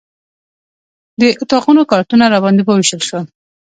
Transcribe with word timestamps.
د 1.19 1.21
اتاقونو 1.41 1.81
کارتونه 1.91 2.23
راباندې 2.33 2.61
ووېشل 2.63 3.01
شول. 3.07 3.25